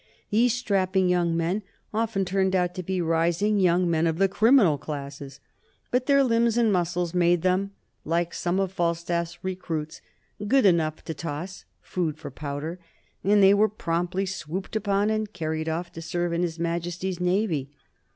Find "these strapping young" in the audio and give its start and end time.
0.31-1.37